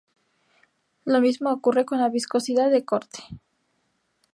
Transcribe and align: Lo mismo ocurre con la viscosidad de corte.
Lo 1.05 1.21
mismo 1.21 1.51
ocurre 1.51 1.85
con 1.85 1.99
la 1.99 2.09
viscosidad 2.09 2.71
de 2.71 2.83
corte. 2.83 3.19